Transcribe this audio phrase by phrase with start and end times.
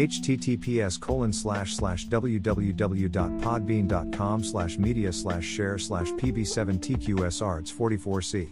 [0.00, 8.48] https colon slash slash www.podbean.com slash media slash share slash pb7tqsarts 44c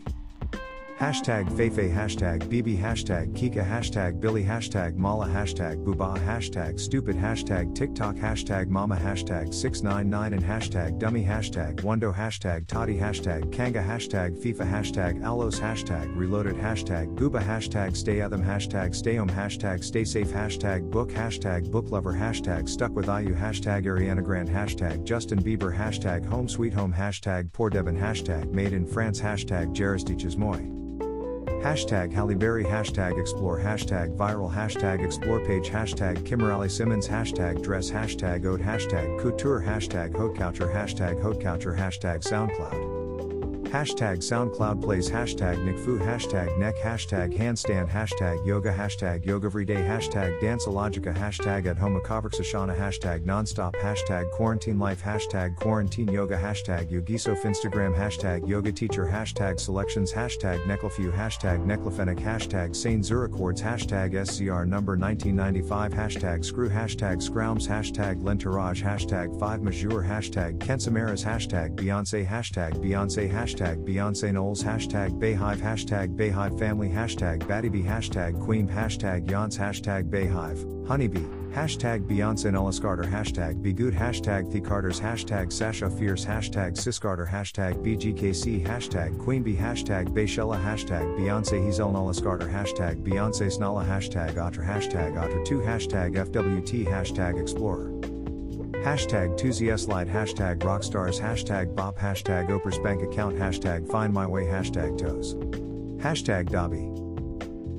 [0.98, 7.72] Hashtag Feifei Hashtag BB Hashtag Kika Hashtag Billy Hashtag Mala Hashtag Booba Hashtag Stupid Hashtag
[7.72, 14.42] TikTok Hashtag Mama Hashtag 699 and Hashtag Dummy Hashtag Wando Hashtag Toddy Hashtag Kanga Hashtag
[14.42, 20.02] FIFA Hashtag Alos Hashtag Reloaded Hashtag Gooba Hashtag Stay Atham Hashtag Stay Home Hashtag Stay
[20.02, 25.40] Safe Hashtag Book Hashtag Book Lover Hashtag Stuck With IU Hashtag Ariana Grande Hashtag Justin
[25.40, 30.87] Bieber Hashtag Home Sweet Home Hashtag Poor Devin Hashtag Made in France Hashtag Jaristiches Moy
[31.62, 37.90] Hashtag Halle Berry Hashtag Explore Hashtag Viral Hashtag Explore Page Hashtag Kimberly Simmons Hashtag Dress
[37.90, 43.07] Hashtag Ode Hashtag Couture Hashtag Couture Hashtag Couture Hashtag SoundCloud
[43.68, 50.40] Hashtag SoundCloud plays hashtag NickFu hashtag neck hashtag handstand hashtag yoga hashtag yoga everyday hashtag
[50.40, 57.42] danceologica hashtag at home Ashana hashtag nonstop hashtag quarantine life hashtag quarantine yoga hashtag yogisof
[57.42, 64.64] Instagram hashtag yoga teacher hashtag selections hashtag necklefew hashtag necklefenic hashtag Saint Zurichords hashtag SCR
[64.64, 72.26] number 1995 hashtag screw hashtag scroums hashtag lentourage hashtag 5 majour hashtag kensamaras hashtag Beyonce
[72.26, 74.62] hashtag Beyonce hashtag hashtag Beyonce Knowles.
[74.62, 75.58] Hashtag Beyhive.
[75.58, 76.88] Hashtag Beyhive family.
[76.88, 78.68] Hashtag Battybee hashtag Queen.
[78.68, 79.58] Hashtag Yance.
[79.58, 83.04] Hashtag Beyhive, Honeybee, hashtag Beyonce Nullis Carter.
[83.04, 83.94] Hashtag Good.
[83.94, 85.00] Hashtag The Carters.
[85.00, 86.24] Hashtag Sasha Fierce.
[86.24, 90.62] Hashtag Siscarter hashtag BGKC hashtag Queenbee hashtag Bayshella.
[90.62, 92.48] Hashtag Beyonce Hazel Nullis Carter.
[92.48, 94.62] Hashtag Beyonce Snala hashtag Otter.
[94.62, 98.07] Hashtag Otter2 hashtag FWT hashtag Explorer
[98.88, 104.44] Hashtag Toosie Slide Hashtag Rockstars Hashtag Bop Hashtag Oprah's Bank Account Hashtag Find My Way
[104.44, 105.34] Hashtag Toes.
[106.02, 106.88] Hashtag Dobby.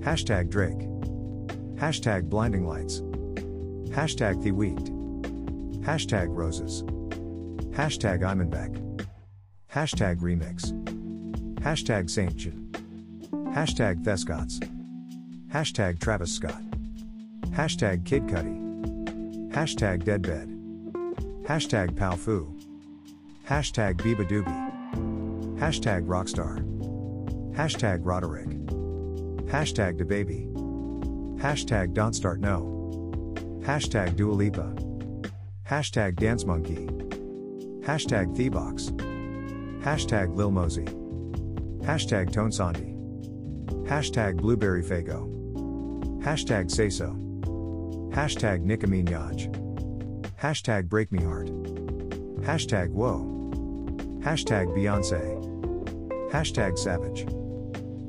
[0.05, 0.77] Hashtag Drake.
[1.81, 3.01] Hashtag Blinding Lights.
[3.89, 6.83] Hashtag The Weeknd Hashtag Roses.
[7.73, 9.07] Hashtag Imanbek
[9.73, 10.71] Hashtag Remix.
[11.61, 12.69] Hashtag Saint John
[13.55, 14.59] Hashtag The Scotts
[15.51, 16.61] Hashtag Travis Scott.
[17.47, 19.49] Hashtag Kid Cudi.
[19.51, 20.58] Hashtag Deadbed
[21.49, 22.53] Hashtag Palfu.
[23.47, 24.45] Hashtag Biba.
[25.57, 26.63] Hashtag Rockstar.
[27.55, 28.49] Hashtag Roderick.
[29.47, 30.53] Hashtag DaBaby.
[31.39, 33.33] Hashtag Don't Start No.
[33.61, 34.75] Hashtag Dua Lipa.
[35.67, 36.85] Hashtag Dance Monkey.
[37.83, 38.91] Hashtag Thebox.
[39.81, 40.85] Hashtag Lil Mosey.
[41.83, 42.51] Hashtag Tone.
[43.87, 45.27] Hashtag Blueberry Faygo.
[46.21, 47.15] Hashtag Say So.
[48.13, 49.68] Hashtag Nicki Minaj.
[50.41, 51.47] Hashtag Break Me Heart.
[52.43, 53.25] Hashtag Whoa.
[54.23, 55.35] Hashtag Beyonce.
[56.31, 57.25] Hashtag Savage.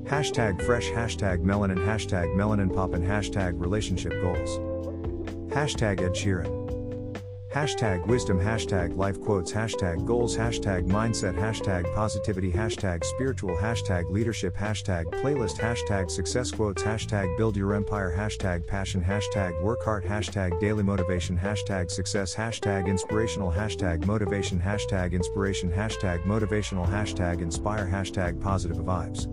[0.04, 0.90] Hashtag Fresh.
[0.90, 1.84] Hashtag Melanin.
[1.84, 3.02] Hashtag Melanin Poppin.
[3.02, 4.58] Hashtag Relationship Goals.
[5.52, 6.59] Hashtag Ed Sheeran.
[7.52, 14.56] Hashtag wisdom, hashtag life quotes, hashtag goals, hashtag mindset, hashtag positivity, hashtag spiritual, hashtag leadership,
[14.56, 20.60] hashtag playlist, hashtag success quotes, hashtag build your empire, hashtag passion, hashtag work hard, hashtag
[20.60, 28.40] daily motivation, hashtag success, hashtag inspirational, hashtag motivation, hashtag inspiration, hashtag motivational, hashtag inspire, hashtag
[28.40, 29.26] positive vibes.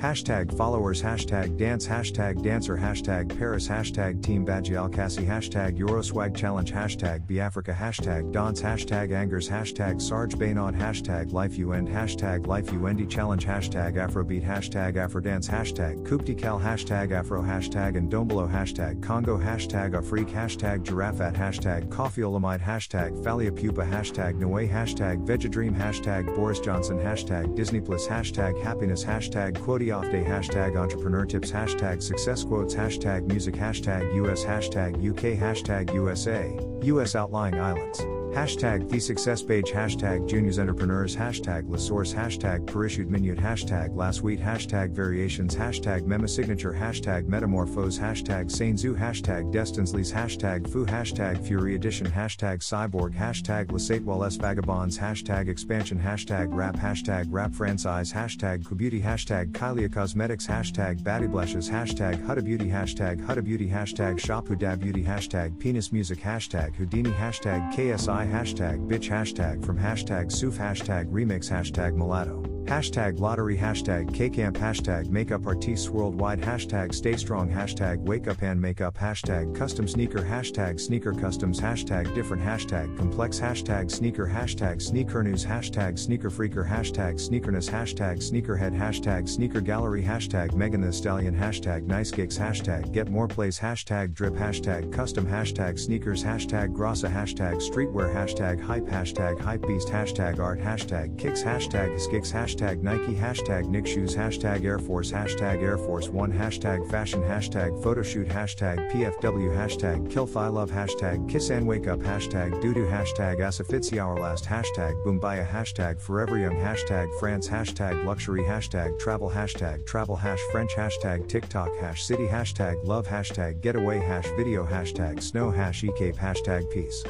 [0.00, 6.72] Hashtag followers, hashtag dance, hashtag dancer, hashtag Paris, hashtag Team Bagial Cassie, hashtag Euroswag Challenge,
[6.72, 12.72] hashtag Biafrica, hashtag Dance, hashtag Angers, hashtag Sarge Baynod, hashtag Life You End, hashtag Life
[12.72, 19.02] You Endy Challenge, hashtag Afrobeat, hashtag Afrodance, hashtag Kuptikal, hashtag Afro, hashtag and Dombolo, hashtag
[19.02, 25.76] Congo, hashtag Afrik, hashtag Girafat, hashtag Koffi Olomide, hashtag Fally Ipupa, hashtag Noe, hashtag Vegedream,
[25.76, 29.60] hashtag Boris Johnson, hashtag Disney Plus, hashtag Happiness, hashtag
[29.92, 35.92] Off day hashtag entrepreneur tips hashtag success quotes hashtag music hashtag US hashtag UK hashtag
[35.92, 38.00] USA, US outlying islands.
[38.32, 39.72] Hashtag the success page.
[39.72, 41.16] Hashtag juniors entrepreneurs.
[41.16, 42.14] Hashtag la source.
[42.14, 43.38] Hashtag perissued minute.
[43.38, 45.56] Hashtag last week hashtag variations.
[45.56, 46.72] Hashtag mema signature.
[46.72, 47.98] Hashtag metamorphose.
[47.98, 52.06] Hashtag sainzu hashtag destinsleys hashtag foo hashtag fury edition.
[52.06, 53.16] Hashtag cyborg.
[53.16, 54.96] Hashtag lasatewell s vagabonds.
[54.96, 55.98] Hashtag expansion.
[55.98, 56.76] Hashtag rap.
[56.76, 59.00] Hashtag rap franchise hashtag beauty.
[59.00, 60.46] Hashtag kylie cosmetics.
[60.46, 62.68] Hashtag blashes hashtag huda beauty.
[62.68, 63.68] Hashtag huda beauty.
[63.68, 65.02] Hashtag shop beauty.
[65.02, 66.20] Hashtag penis music.
[66.20, 72.49] Hashtag houdini hashtag ksi hashtag bitch hashtag from hashtag soof hashtag remix hashtag mulatto.
[72.64, 78.60] Hashtag lottery, hashtag K-Camp, hashtag makeup artists worldwide, hashtag stay strong, hashtag wake up and
[78.60, 85.24] makeup, hashtag custom sneaker, hashtag sneaker customs, hashtag different, hashtag complex, hashtag sneaker, hashtag sneaker
[85.24, 91.34] news, hashtag sneaker freaker, hashtag sneakerness, hashtag sneakerhead, hashtag sneaker gallery, hashtag Megan Thee Stallion,
[91.34, 97.12] hashtag nice kicks, hashtag get more plays, hashtag drip, hashtag custom, hashtag sneakers, hashtag grassa,
[97.12, 102.82] hashtag streetwear, hashtag hype, hashtag hype beast, hashtag art, hashtag kicks, hashtag skicks, hashtag hashtag
[102.82, 108.28] Nike, hashtag Nick Shoes, hashtag Air Force, hashtag Air Force One, hashtag Fashion, hashtag Photoshoot,
[108.28, 114.18] hashtag PFW, hashtag Kill Love, hashtag Kiss and Wake Up, hashtag Doodoo, hashtag Asafitsi Our
[114.18, 120.40] Last, hashtag Boombayah, hashtag Forever Young, hashtag France, hashtag Luxury, hashtag Travel, hashtag Travel, hash
[120.50, 126.16] French, hashtag TikTok, hash City, hashtag Love, hashtag Getaway, hash Video, hashtag Snow, hash Ecape,
[126.16, 127.04] hashtag Peace.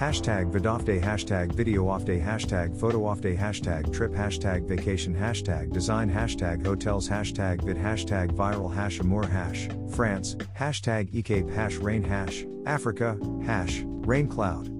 [0.00, 5.70] Hashtag vidoffday, hashtag video off day, hashtag photo off day, hashtag trip, hashtag vacation, hashtag
[5.74, 12.02] design, hashtag hotels, hashtag vid, hashtag viral, hash amour, hash France, hashtag ecape, hash rain,
[12.02, 14.79] hash Africa, hash rain cloud.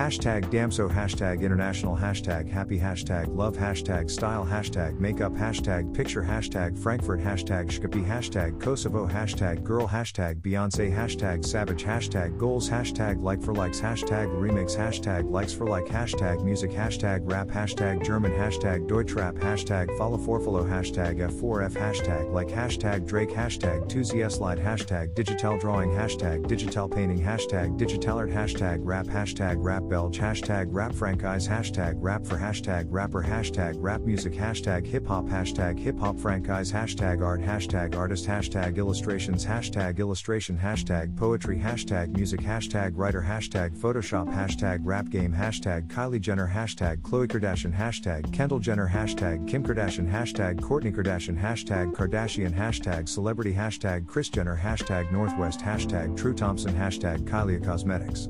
[0.00, 6.78] Hashtag Damso hashtag international hashtag happy hashtag love hashtag style hashtag makeup hashtag picture hashtag
[6.78, 13.42] Frankfurt hashtag Shkapi hashtag Kosovo hashtag girl hashtag Beyonce hashtag savage hashtag goals hashtag like
[13.42, 18.88] for likes hashtag remix hashtag likes for like hashtag music hashtag rap hashtag German hashtag
[18.88, 25.14] Deutschrap hashtag follow for follow hashtag F4F hashtag like hashtag Drake hashtag Toosie Slide hashtag
[25.14, 30.94] digital drawing hashtag digital painting hashtag digital art hashtag rap hashtag rap belge hashtag rap
[30.94, 36.16] franchise hashtag rap for hashtag rapper hashtag rap music hashtag hip hop hashtag hip hop
[36.16, 43.20] franchise hashtag art hashtag artist hashtag illustrations hashtag illustration hashtag poetry hashtag music hashtag writer
[43.20, 49.48] hashtag photoshop hashtag rap game hashtag Kylie Jenner hashtag Khloe Kardashian hashtag Kendall Jenner hashtag
[49.48, 56.16] Kim Kardashian hashtag Kourtney Kardashian hashtag Kardashian hashtag celebrity hashtag Kris Jenner hashtag Northwest hashtag
[56.16, 58.28] True Thompson hashtag Kylie Cosmetics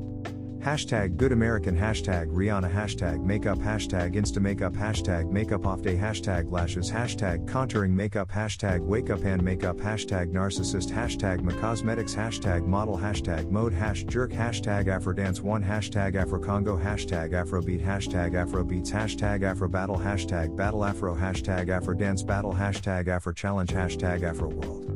[0.61, 6.53] Hashtag Good American Hashtag Rihanna Hashtag Makeup Hashtag Insta Makeup Hashtag Makeup Off Day Hashtag
[6.53, 12.99] Lashes Hashtag Contouring Makeup Hashtag Wake Up and Makeup Hashtag Narcissist Hashtag Macosmetics Hashtag Model
[12.99, 20.03] Hashtag Mode Hash Jerk Hashtag Afrodance 1 Hashtag Afrocongo Hashtag Afrobeat Hashtag Afrobeats Hashtag Afrobattle
[20.03, 24.90] Hashtag Battle Afro Hashtag Afrodance Battle Hashtag Afro Challenge Hashtag Afro World